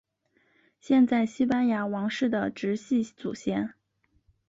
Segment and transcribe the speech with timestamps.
[0.79, 3.75] 现在西班牙王室的直系祖先。